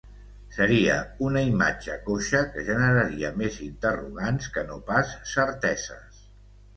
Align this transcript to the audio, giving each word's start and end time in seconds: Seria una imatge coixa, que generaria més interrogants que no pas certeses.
Seria 0.53 0.93
una 1.25 1.41
imatge 1.49 1.97
coixa, 2.07 2.41
que 2.55 2.63
generaria 2.69 3.31
més 3.41 3.59
interrogants 3.65 4.49
que 4.57 4.65
no 4.71 4.79
pas 4.89 5.13
certeses. 5.33 6.25